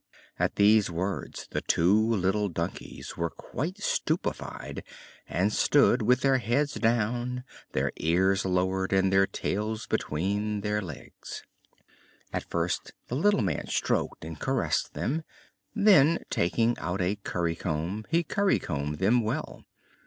[0.39, 4.83] At these words the two little donkeys were quite stupefied
[5.29, 7.43] and stood with their heads down,
[7.73, 11.43] their ears lowered, and their tails between their legs.
[12.33, 15.21] At first the little man stroked and caressed them;
[15.75, 19.65] then, taking out a currycomb, he currycombed them well.